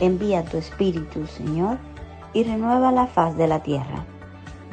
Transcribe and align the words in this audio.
Envía 0.00 0.44
tu 0.44 0.56
Espíritu, 0.56 1.28
Señor, 1.28 1.78
y 2.32 2.42
renueva 2.42 2.90
la 2.90 3.06
faz 3.06 3.36
de 3.36 3.46
la 3.46 3.62
tierra. 3.62 4.04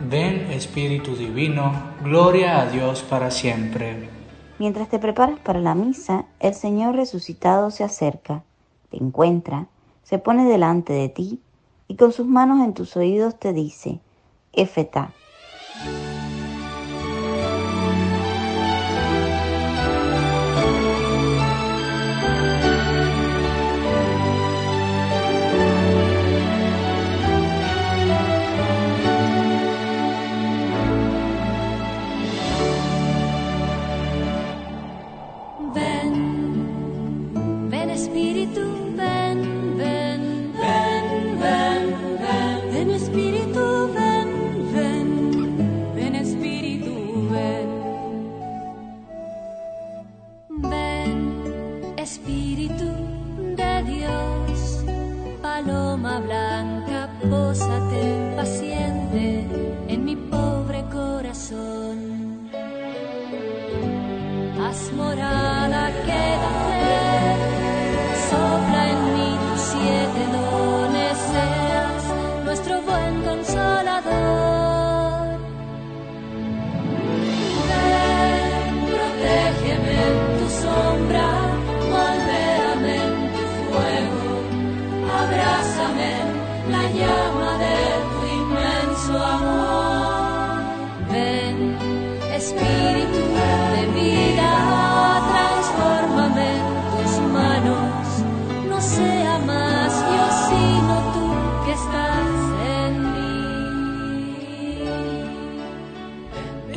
Ven 0.10 0.50
Espíritu 0.52 1.16
Divino, 1.16 1.72
gloria 2.04 2.62
a 2.62 2.66
Dios 2.72 3.04
para 3.04 3.30
siempre. 3.30 4.10
Mientras 4.58 4.90
te 4.90 4.98
preparas 4.98 5.38
para 5.40 5.60
la 5.60 5.76
misa, 5.76 6.26
el 6.40 6.54
Señor 6.56 6.96
resucitado 6.96 7.70
se 7.70 7.84
acerca, 7.84 8.44
te 8.90 8.98
encuentra, 8.98 9.68
se 10.04 10.18
pone 10.18 10.46
delante 10.46 10.94
de 10.94 11.10
ti 11.10 11.42
y 11.88 11.96
con 11.96 12.12
sus 12.12 12.26
manos 12.26 12.66
en 12.66 12.74
tus 12.74 12.98
oídos 12.98 13.38
te 13.38 13.54
dice, 13.54 14.00
Efeta, 14.52 15.12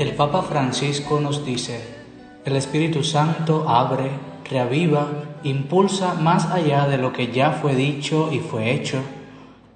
El 0.02 0.14
Papa 0.14 0.42
Francisco 0.42 1.20
nos 1.20 1.46
dice, 1.46 1.80
el 2.44 2.56
Espíritu 2.56 3.04
Santo 3.04 3.68
abre, 3.68 4.10
reaviva, 4.50 5.06
impulsa 5.44 6.14
más 6.14 6.50
allá 6.50 6.88
de 6.88 6.98
lo 6.98 7.12
que 7.12 7.30
ya 7.30 7.52
fue 7.52 7.76
dicho 7.76 8.28
y 8.32 8.40
fue 8.40 8.72
hecho. 8.72 8.98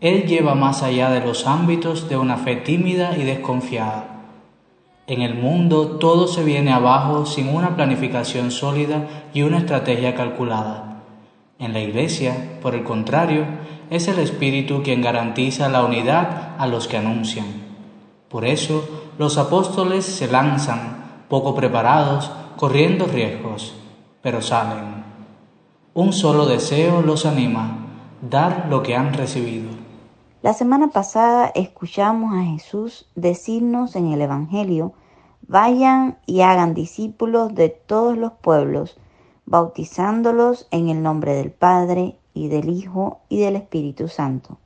Él 0.00 0.24
lleva 0.24 0.56
más 0.56 0.82
allá 0.82 1.10
de 1.10 1.20
los 1.20 1.46
ámbitos 1.46 2.08
de 2.08 2.16
una 2.16 2.38
fe 2.38 2.56
tímida 2.56 3.16
y 3.16 3.22
desconfiada. 3.22 4.15
En 5.08 5.22
el 5.22 5.34
mundo 5.34 5.98
todo 5.98 6.26
se 6.26 6.42
viene 6.42 6.72
abajo 6.72 7.26
sin 7.26 7.48
una 7.48 7.76
planificación 7.76 8.50
sólida 8.50 9.06
y 9.32 9.42
una 9.42 9.58
estrategia 9.58 10.16
calculada. 10.16 11.04
En 11.60 11.72
la 11.72 11.80
Iglesia, 11.80 12.58
por 12.60 12.74
el 12.74 12.82
contrario, 12.82 13.44
es 13.88 14.08
el 14.08 14.18
Espíritu 14.18 14.82
quien 14.82 15.02
garantiza 15.02 15.68
la 15.68 15.84
unidad 15.84 16.56
a 16.58 16.66
los 16.66 16.88
que 16.88 16.96
anuncian. 16.96 17.46
Por 18.28 18.44
eso, 18.44 18.84
los 19.16 19.38
apóstoles 19.38 20.04
se 20.04 20.26
lanzan, 20.26 21.22
poco 21.28 21.54
preparados, 21.54 22.32
corriendo 22.56 23.06
riesgos, 23.06 23.74
pero 24.22 24.42
salen. 24.42 25.04
Un 25.94 26.12
solo 26.12 26.46
deseo 26.46 27.00
los 27.00 27.26
anima, 27.26 27.86
dar 28.28 28.66
lo 28.68 28.82
que 28.82 28.96
han 28.96 29.14
recibido. 29.14 29.85
La 30.46 30.52
semana 30.52 30.90
pasada 30.90 31.50
escuchamos 31.56 32.32
a 32.36 32.44
Jesús 32.44 33.08
decirnos 33.16 33.96
en 33.96 34.12
el 34.12 34.20
Evangelio, 34.20 34.92
vayan 35.48 36.18
y 36.24 36.42
hagan 36.42 36.72
discípulos 36.72 37.52
de 37.56 37.68
todos 37.68 38.16
los 38.16 38.30
pueblos, 38.30 38.96
bautizándolos 39.44 40.68
en 40.70 40.88
el 40.88 41.02
nombre 41.02 41.34
del 41.34 41.50
Padre 41.50 42.14
y 42.32 42.46
del 42.46 42.68
Hijo 42.68 43.22
y 43.28 43.40
del 43.40 43.56
Espíritu 43.56 44.06
Santo. 44.06 44.58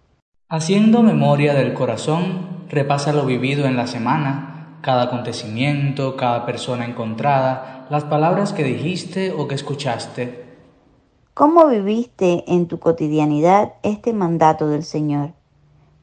Haciendo 0.51 1.03
memoria 1.03 1.55
del 1.55 1.73
corazón, 1.73 2.67
repasa 2.69 3.15
lo 3.15 3.25
vivido 3.25 3.65
en 3.65 3.79
la 3.79 3.87
semana, 3.87 4.77
cada 4.83 5.05
acontecimiento, 5.05 6.15
cada 6.15 6.45
persona 6.45 6.85
encontrada, 6.85 7.87
las 7.89 8.05
palabras 8.05 8.53
que 8.53 8.65
dijiste 8.65 9.33
o 9.33 9.49
que 9.49 9.55
escuchaste. 9.55 10.45
¿Cómo 11.33 11.69
viviste 11.69 12.45
en 12.49 12.69
tu 12.69 12.79
cotidianidad 12.79 13.77
este 13.83 14.12
mandato 14.12 14.69
del 14.69 14.85
Señor? 14.85 15.40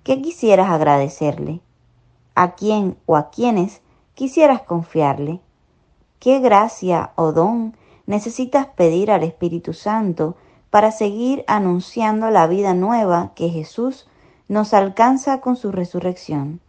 ¿Qué 0.08 0.22
quisieras 0.22 0.70
agradecerle? 0.70 1.60
¿A 2.34 2.56
quién 2.56 2.96
o 3.08 3.18
a 3.18 3.30
quiénes 3.30 3.82
quisieras 4.16 4.62
confiarle? 4.62 5.42
¿Qué 6.18 6.40
gracia 6.40 7.12
o 7.16 7.34
don 7.34 7.76
necesitas 8.06 8.68
pedir 8.68 9.12
al 9.12 9.24
Espíritu 9.24 9.74
Santo 9.74 10.38
para 10.70 10.92
seguir 10.92 11.44
anunciando 11.46 12.30
la 12.30 12.48
vida 12.48 12.74
nueva 12.74 13.34
que 13.36 13.50
Jesús 13.50 14.08
nos 14.48 14.74
alcanza 14.74 15.42
con 15.42 15.58
su 15.58 15.74
resurrección. 15.74 16.62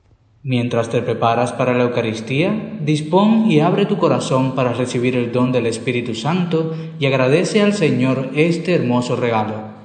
Mientras 0.43 0.89
te 0.89 1.01
preparas 1.01 1.53
para 1.53 1.75
la 1.75 1.85
Eucaristía, 1.85 2.77
dispón 2.81 3.49
y 3.49 3.61
abre 3.61 3.87
tu 3.87 3.99
corazón 3.99 4.57
para 4.57 4.73
recibir 4.73 5.15
el 5.15 5.31
don 5.31 5.53
del 5.53 5.67
Espíritu 5.67 6.17
Santo 6.17 6.75
y 6.99 7.07
agradece 7.07 7.63
al 7.63 7.73
Señor 7.73 8.31
este 8.35 8.75
hermoso 8.75 9.15
regalo. 9.15 9.78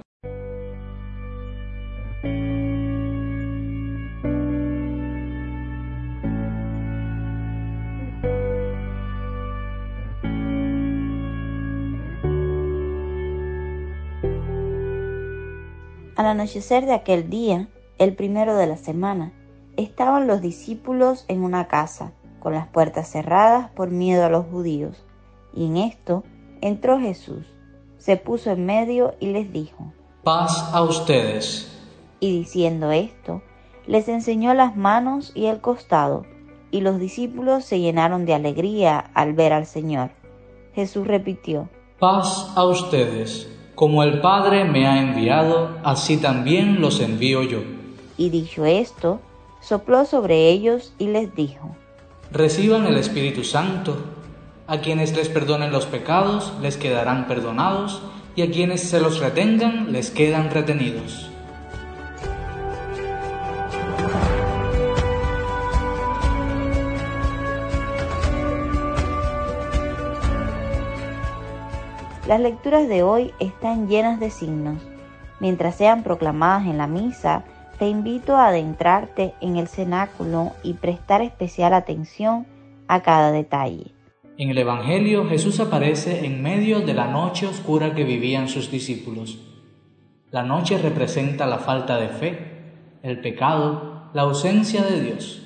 Anochecer 16.34 16.86
de 16.86 16.94
aquel 16.94 17.30
día, 17.30 17.70
el 17.98 18.16
primero 18.16 18.56
de 18.56 18.68
la 18.68 18.78
semana, 18.78 19.32
estaban 19.78 20.28
los 20.28 20.42
discípulos 20.42 21.26
en 21.28 21.44
una 21.44 21.68
casa, 21.68 22.12
con 22.40 22.54
las 22.54 22.68
puertas 22.68 23.10
cerradas 23.10 23.70
por 23.72 23.90
miedo 23.90 24.26
a 24.26 24.30
los 24.30 24.46
judíos, 24.48 25.06
y 25.54 25.68
en 25.68 25.78
esto 25.78 26.24
entró 26.62 27.00
Jesús, 27.00 27.46
se 27.98 28.18
puso 28.18 28.52
en 28.52 28.66
medio 28.66 29.16
y 29.20 29.28
les 29.28 29.52
dijo, 29.54 29.94
Paz 30.24 30.70
a 30.74 30.82
ustedes. 30.82 31.70
Y 32.20 32.38
diciendo 32.40 32.92
esto, 32.92 33.42
les 33.88 34.08
enseñó 34.08 34.54
las 34.54 34.76
manos 34.76 35.32
y 35.36 35.46
el 35.46 35.62
costado, 35.62 36.26
y 36.72 36.82
los 36.82 37.00
discípulos 37.00 37.66
se 37.66 37.80
llenaron 37.80 38.26
de 38.26 38.34
alegría 38.34 39.00
al 39.14 39.34
ver 39.34 39.54
al 39.54 39.66
Señor. 39.66 40.12
Jesús 40.74 41.06
repitió, 41.06 41.70
Paz 42.00 42.52
a 42.56 42.66
ustedes. 42.66 43.53
Como 43.76 44.04
el 44.04 44.22
Padre 44.22 44.66
me 44.66 44.86
ha 44.86 45.02
enviado, 45.02 45.78
así 45.84 46.18
también 46.18 46.80
los 46.80 47.00
envío 47.00 47.42
yo. 47.42 47.60
Y 48.18 48.30
dicho 48.30 48.66
esto, 48.66 49.20
sopló 49.62 50.06
sobre 50.06 50.50
ellos 50.50 50.94
y 51.00 51.08
les 51.08 51.34
dijo, 51.36 51.76
Reciban 52.32 52.86
el 52.86 52.98
Espíritu 52.98 53.44
Santo. 53.44 53.98
A 54.68 54.78
quienes 54.80 55.16
les 55.16 55.28
perdonen 55.28 55.72
los 55.72 55.88
pecados, 55.88 56.54
les 56.62 56.78
quedarán 56.78 57.28
perdonados, 57.28 58.02
y 58.36 58.44
a 58.44 58.52
quienes 58.52 58.82
se 58.82 59.00
los 59.00 59.20
retengan, 59.20 59.92
les 59.92 60.12
quedan 60.12 60.52
retenidos. 60.52 61.33
Las 72.34 72.42
lecturas 72.42 72.90
de 72.90 73.04
hoy 73.04 73.30
están 73.40 73.88
llenas 73.88 74.20
de 74.20 74.32
signos. 74.32 74.82
Mientras 75.40 75.76
sean 75.76 76.02
proclamadas 76.02 76.66
en 76.66 76.80
la 76.80 76.88
misa, 76.88 77.44
te 77.78 77.88
invito 77.88 78.36
a 78.36 78.48
adentrarte 78.48 79.36
en 79.40 79.58
el 79.58 79.68
cenáculo 79.68 80.54
y 80.64 80.74
prestar 80.74 81.22
especial 81.22 81.76
atención 81.76 82.48
a 82.88 83.04
cada 83.04 83.32
detalle. 83.32 83.92
En 84.40 84.50
el 84.50 84.58
Evangelio 84.58 85.30
Jesús 85.30 85.60
aparece 85.60 86.26
en 86.26 86.42
medio 86.42 86.80
de 86.80 86.96
la 86.96 87.06
noche 87.06 87.46
oscura 87.46 87.94
que 87.94 88.04
vivían 88.04 88.50
sus 88.50 88.72
discípulos. 88.72 89.38
La 90.32 90.42
noche 90.42 90.80
representa 90.80 91.46
la 91.46 91.60
falta 91.60 92.00
de 92.00 92.08
fe, 92.08 92.64
el 93.04 93.22
pecado, 93.22 94.10
la 94.16 94.24
ausencia 94.24 94.82
de 94.82 95.02
Dios. 95.02 95.44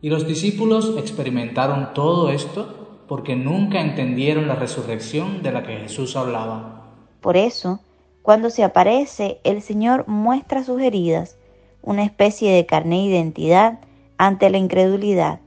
Y 0.00 0.08
los 0.08 0.26
discípulos 0.26 0.94
experimentaron 0.96 1.92
todo 1.92 2.30
esto 2.30 2.79
porque 3.10 3.34
nunca 3.34 3.80
entendieron 3.80 4.46
la 4.46 4.54
resurrección 4.54 5.42
de 5.42 5.50
la 5.50 5.64
que 5.64 5.78
Jesús 5.78 6.14
hablaba. 6.14 6.84
Por 7.20 7.36
eso, 7.36 7.80
cuando 8.22 8.50
se 8.50 8.62
aparece, 8.62 9.40
el 9.42 9.62
Señor 9.62 10.06
muestra 10.06 10.62
sus 10.62 10.80
heridas, 10.80 11.36
una 11.82 12.04
especie 12.04 12.52
de 12.52 12.66
carne 12.66 13.00
e 13.00 13.06
identidad 13.06 13.80
ante 14.16 14.48
la 14.48 14.58
incredulidad. 14.58 15.40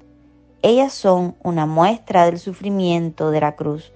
Ellas 0.62 0.92
son 0.92 1.38
una 1.42 1.65
muestra 1.65 2.25
del 2.25 2.38
sufrimiento 2.38 3.31
de 3.31 3.39
la 3.39 3.56
cruz, 3.56 3.94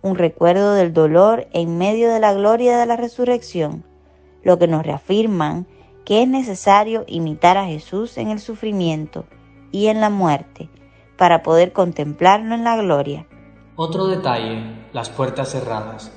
un 0.00 0.16
recuerdo 0.16 0.72
del 0.72 0.94
dolor 0.94 1.46
en 1.52 1.76
medio 1.76 2.10
de 2.10 2.20
la 2.20 2.32
gloria 2.32 2.78
de 2.78 2.86
la 2.86 2.96
resurrección, 2.96 3.84
lo 4.42 4.58
que 4.58 4.66
nos 4.66 4.82
reafirman 4.82 5.66
que 6.06 6.22
es 6.22 6.28
necesario 6.28 7.04
imitar 7.06 7.58
a 7.58 7.66
Jesús 7.66 8.16
en 8.16 8.28
el 8.28 8.40
sufrimiento 8.40 9.26
y 9.72 9.88
en 9.88 10.00
la 10.00 10.08
muerte, 10.08 10.70
para 11.20 11.42
poder 11.42 11.74
contemplarlo 11.74 12.54
en 12.54 12.64
la 12.64 12.78
gloria. 12.78 13.26
Otro 13.76 14.06
detalle, 14.06 14.62
las 14.94 15.10
puertas 15.10 15.50
cerradas. 15.50 16.10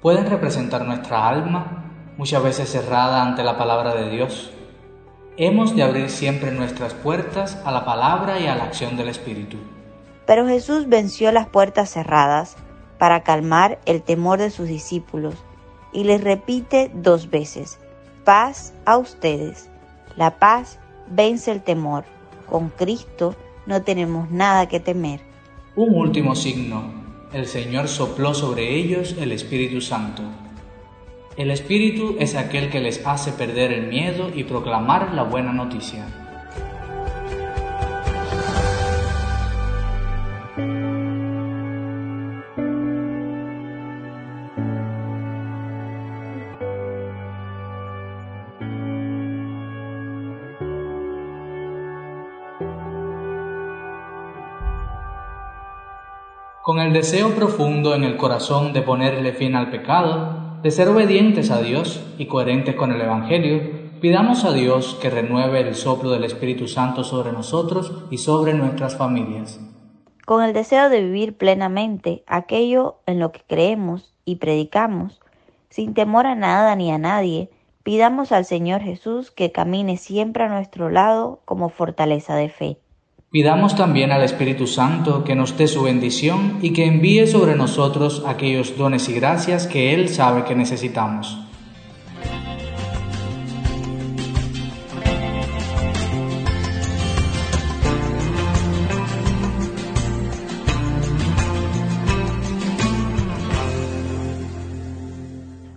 Pueden 0.00 0.30
representar 0.30 0.84
nuestra 0.84 1.28
alma, 1.28 1.90
muchas 2.16 2.44
veces 2.44 2.70
cerrada 2.70 3.24
ante 3.24 3.42
la 3.42 3.58
palabra 3.58 3.96
de 3.96 4.08
Dios. 4.08 4.52
Hemos 5.36 5.74
de 5.74 5.82
abrir 5.82 6.08
siempre 6.10 6.52
nuestras 6.52 6.94
puertas 6.94 7.60
a 7.64 7.72
la 7.72 7.84
palabra 7.84 8.38
y 8.38 8.46
a 8.46 8.54
la 8.54 8.62
acción 8.62 8.96
del 8.96 9.08
Espíritu. 9.08 9.56
Pero 10.26 10.46
Jesús 10.46 10.88
venció 10.88 11.32
las 11.32 11.48
puertas 11.48 11.90
cerradas 11.90 12.56
para 12.98 13.24
calmar 13.24 13.80
el 13.84 14.00
temor 14.00 14.38
de 14.38 14.50
sus 14.50 14.68
discípulos 14.68 15.34
y 15.92 16.04
les 16.04 16.22
repite 16.22 16.92
dos 16.94 17.30
veces, 17.30 17.80
paz 18.24 18.74
a 18.84 18.96
ustedes. 18.96 19.68
La 20.14 20.38
paz 20.38 20.78
vence 21.08 21.50
el 21.50 21.62
temor. 21.62 22.04
Con 22.48 22.68
Cristo 22.68 23.34
no 23.66 23.82
tenemos 23.82 24.30
nada 24.30 24.66
que 24.68 24.80
temer. 24.80 25.20
Un 25.74 25.94
último 25.94 26.34
signo. 26.34 27.04
El 27.32 27.46
Señor 27.46 27.88
sopló 27.88 28.34
sobre 28.34 28.76
ellos 28.76 29.16
el 29.20 29.32
Espíritu 29.32 29.80
Santo. 29.80 30.22
El 31.36 31.50
Espíritu 31.50 32.16
es 32.18 32.34
aquel 32.34 32.70
que 32.70 32.80
les 32.80 33.06
hace 33.06 33.32
perder 33.32 33.72
el 33.72 33.88
miedo 33.88 34.30
y 34.34 34.44
proclamar 34.44 35.12
la 35.12 35.24
buena 35.24 35.52
noticia. 35.52 36.25
Con 56.66 56.80
el 56.80 56.92
deseo 56.92 57.32
profundo 57.36 57.94
en 57.94 58.02
el 58.02 58.16
corazón 58.16 58.72
de 58.72 58.82
ponerle 58.82 59.32
fin 59.32 59.54
al 59.54 59.70
pecado, 59.70 60.58
de 60.64 60.72
ser 60.72 60.88
obedientes 60.88 61.52
a 61.52 61.62
Dios 61.62 62.04
y 62.18 62.26
coherentes 62.26 62.74
con 62.74 62.90
el 62.90 63.00
Evangelio, 63.00 63.60
pidamos 64.00 64.44
a 64.44 64.52
Dios 64.52 64.98
que 65.00 65.08
renueve 65.08 65.60
el 65.60 65.76
soplo 65.76 66.10
del 66.10 66.24
Espíritu 66.24 66.66
Santo 66.66 67.04
sobre 67.04 67.30
nosotros 67.30 67.92
y 68.10 68.18
sobre 68.18 68.52
nuestras 68.52 68.96
familias. 68.96 69.60
Con 70.24 70.42
el 70.42 70.52
deseo 70.52 70.88
de 70.88 71.04
vivir 71.04 71.36
plenamente 71.36 72.24
aquello 72.26 72.96
en 73.06 73.20
lo 73.20 73.30
que 73.30 73.42
creemos 73.46 74.12
y 74.24 74.34
predicamos, 74.34 75.20
sin 75.70 75.94
temor 75.94 76.26
a 76.26 76.34
nada 76.34 76.74
ni 76.74 76.90
a 76.90 76.98
nadie, 76.98 77.48
pidamos 77.84 78.32
al 78.32 78.44
Señor 78.44 78.80
Jesús 78.80 79.30
que 79.30 79.52
camine 79.52 79.98
siempre 79.98 80.42
a 80.42 80.48
nuestro 80.48 80.90
lado 80.90 81.42
como 81.44 81.68
fortaleza 81.68 82.34
de 82.34 82.48
fe. 82.48 82.80
Pidamos 83.36 83.76
también 83.76 84.12
al 84.12 84.22
Espíritu 84.22 84.66
Santo 84.66 85.22
que 85.22 85.34
nos 85.34 85.58
dé 85.58 85.68
su 85.68 85.82
bendición 85.82 86.58
y 86.62 86.72
que 86.72 86.86
envíe 86.86 87.26
sobre 87.26 87.54
nosotros 87.54 88.22
aquellos 88.26 88.78
dones 88.78 89.10
y 89.10 89.12
gracias 89.12 89.66
que 89.66 89.92
Él 89.92 90.08
sabe 90.08 90.44
que 90.44 90.54
necesitamos. 90.54 91.38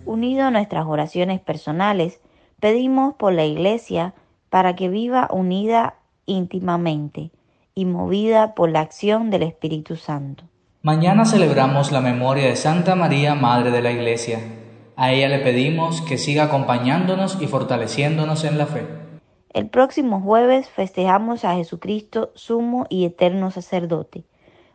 Unido 0.06 0.46
a 0.46 0.50
nuestras 0.50 0.86
oraciones 0.86 1.40
personales, 1.42 2.22
pedimos 2.58 3.16
por 3.16 3.34
la 3.34 3.44
Iglesia 3.44 4.14
para 4.48 4.74
que 4.76 4.88
viva 4.88 5.28
unida 5.30 5.96
íntimamente 6.24 7.30
y 7.74 7.84
movida 7.84 8.54
por 8.54 8.70
la 8.70 8.80
acción 8.80 9.30
del 9.30 9.42
Espíritu 9.42 9.96
Santo. 9.96 10.44
Mañana 10.82 11.24
celebramos 11.24 11.92
la 11.92 12.00
memoria 12.00 12.46
de 12.46 12.56
Santa 12.56 12.94
María, 12.94 13.34
Madre 13.34 13.70
de 13.70 13.82
la 13.82 13.90
Iglesia. 13.90 14.38
A 14.96 15.12
ella 15.12 15.28
le 15.28 15.38
pedimos 15.38 16.00
que 16.02 16.18
siga 16.18 16.44
acompañándonos 16.44 17.40
y 17.40 17.46
fortaleciéndonos 17.46 18.44
en 18.44 18.58
la 18.58 18.66
fe. 18.66 18.86
El 19.52 19.68
próximo 19.68 20.20
jueves 20.20 20.68
festejamos 20.68 21.44
a 21.44 21.54
Jesucristo, 21.56 22.30
sumo 22.34 22.86
y 22.88 23.04
eterno 23.04 23.50
sacerdote. 23.50 24.24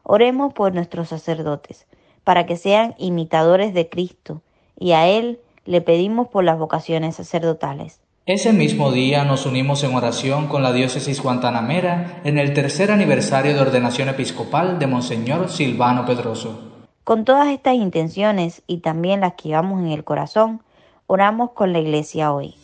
Oremos 0.03 0.53
por 0.53 0.73
nuestros 0.73 1.09
sacerdotes, 1.09 1.87
para 2.23 2.45
que 2.45 2.57
sean 2.57 2.93
imitadores 2.97 3.73
de 3.73 3.89
Cristo, 3.89 4.41
y 4.77 4.91
a 4.91 5.07
Él 5.07 5.39
le 5.65 5.81
pedimos 5.81 6.27
por 6.27 6.43
las 6.43 6.59
vocaciones 6.59 7.15
sacerdotales. 7.15 7.99
Ese 8.27 8.53
mismo 8.53 8.91
día 8.91 9.23
nos 9.23 9.45
unimos 9.45 9.83
en 9.83 9.93
oración 9.93 10.47
con 10.47 10.63
la 10.63 10.73
diócesis 10.73 11.21
guantanamera 11.21 12.21
en 12.23 12.39
el 12.39 12.55
tercer 12.55 12.89
aniversario 12.89 13.53
de 13.53 13.61
ordenación 13.61 14.09
episcopal 14.09 14.79
de 14.79 14.87
Monseñor 14.87 15.47
Silvano 15.51 16.07
Pedroso. 16.07 16.71
Con 17.03 17.23
todas 17.23 17.49
estas 17.49 17.75
intenciones 17.75 18.63
y 18.65 18.77
también 18.77 19.21
las 19.21 19.33
que 19.35 19.49
llevamos 19.49 19.83
en 19.83 19.91
el 19.91 20.03
corazón, 20.03 20.63
oramos 21.05 21.51
con 21.51 21.71
la 21.71 21.77
Iglesia 21.77 22.33
hoy. 22.33 22.55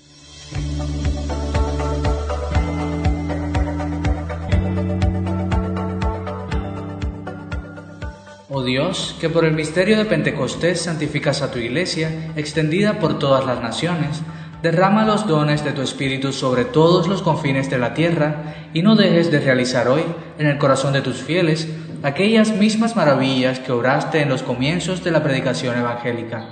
Oh 8.50 8.64
Dios, 8.64 9.16
que 9.22 9.30
por 9.30 9.46
el 9.46 9.54
misterio 9.54 9.96
de 10.00 10.06
Pentecostés 10.06 10.82
santificas 10.82 11.44
a 11.44 11.52
tu 11.52 11.60
Iglesia, 11.60 12.32
extendida 12.36 13.00
por 13.00 13.20
todas 13.20 13.46
las 13.46 13.62
naciones, 13.62 14.24
derrama 14.62 15.06
los 15.06 15.28
dones 15.28 15.64
de 15.64 15.72
tu 15.72 15.82
Espíritu 15.82 16.32
sobre 16.32 16.66
todos 16.66 17.08
los 17.08 17.22
confines 17.22 17.70
de 17.70 17.80
la 17.80 17.94
tierra 17.94 18.70
y 18.74 18.82
no 18.82 18.96
dejes 18.96 19.32
de 19.32 19.40
realizar 19.40 19.88
hoy 19.88 20.04
en 20.38 20.48
el 20.48 20.58
corazón 20.58 20.94
de 20.94 21.02
tus 21.02 21.22
fieles 21.22 21.68
aquellas 22.04 22.56
mismas 22.56 22.96
maravillas 22.96 23.60
que 23.60 23.72
obraste 23.72 24.22
en 24.22 24.30
los 24.30 24.44
comienzos 24.44 25.04
de 25.04 25.12
la 25.12 25.24
predicación 25.24 25.78
evangélica. 25.78 26.46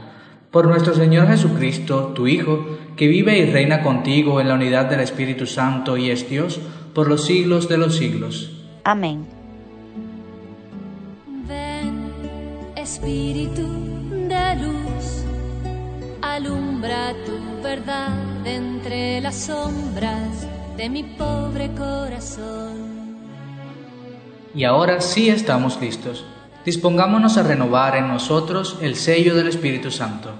Por 0.52 0.68
nuestro 0.68 0.96
Señor 0.96 1.28
Jesucristo, 1.28 2.12
tu 2.16 2.28
Hijo, 2.28 2.78
que 2.96 3.08
vive 3.08 3.38
y 3.38 3.46
reina 3.46 3.84
contigo 3.84 4.42
en 4.42 4.48
la 4.48 4.56
unidad 4.56 4.86
del 4.88 5.02
Espíritu 5.02 5.46
Santo 5.46 5.96
y 5.96 6.10
es 6.10 6.28
Dios 6.30 6.60
por 6.94 7.08
los 7.08 7.26
siglos 7.26 7.70
de 7.70 7.78
los 7.78 7.96
siglos. 7.96 8.52
Amén. 8.84 9.28
Ven, 11.48 12.12
Espíritu 12.76 13.62
de 14.28 14.56
luz, 14.56 15.24
alumbra 16.22 17.14
tu 17.26 17.49
verdad 17.62 18.46
entre 18.46 19.22
las 19.22 19.36
sombras 19.36 20.48
de 20.78 20.90
mi 20.90 21.04
pobre 21.04 21.70
corazón. 21.76 23.18
Y 24.56 24.64
ahora 24.64 25.02
sí 25.02 25.30
estamos 25.30 25.80
listos. 25.80 26.26
Dispongámonos 26.66 27.38
a 27.38 27.44
renovar 27.44 27.96
en 27.96 28.08
nosotros 28.08 28.78
el 28.82 28.96
sello 28.96 29.36
del 29.36 29.48
Espíritu 29.48 29.92
Santo. 29.92 30.32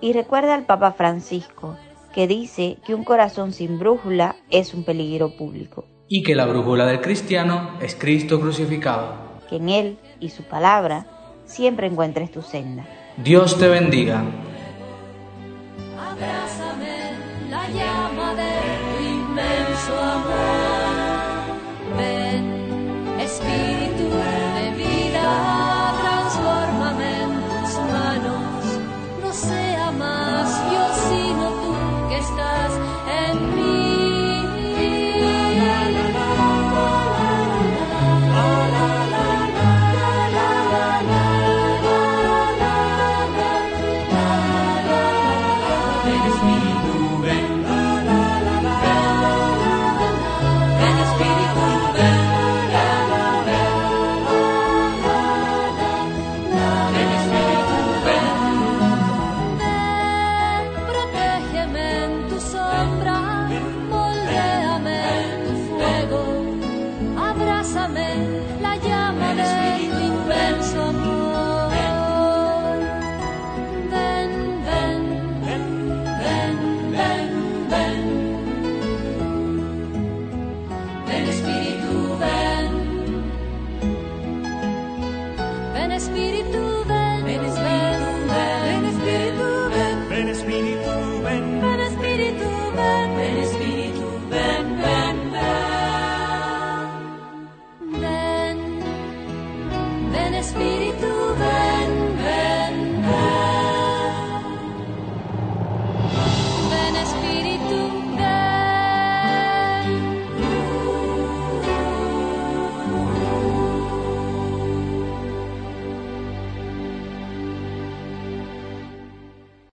Y 0.00 0.12
recuerda 0.12 0.54
al 0.54 0.66
Papa 0.66 0.92
Francisco, 0.92 1.76
que 2.14 2.26
dice 2.26 2.78
que 2.86 2.94
un 2.94 3.04
corazón 3.04 3.52
sin 3.52 3.78
brújula 3.78 4.36
es 4.50 4.74
un 4.74 4.84
peligro 4.84 5.36
público. 5.36 5.84
Y 6.08 6.22
que 6.22 6.34
la 6.34 6.46
brújula 6.46 6.86
del 6.86 7.00
cristiano 7.00 7.70
es 7.80 7.94
Cristo 7.94 8.40
crucificado. 8.40 9.14
Que 9.48 9.56
en 9.56 9.68
Él 9.68 9.98
y 10.20 10.30
su 10.30 10.42
palabra 10.42 11.06
siempre 11.44 11.86
encuentres 11.86 12.30
tu 12.30 12.42
senda. 12.42 12.86
Dios 13.16 13.58
te 13.58 13.68
bendiga. 13.68 14.22
Ven. 100.16 100.34
Espíritu, 100.34 101.15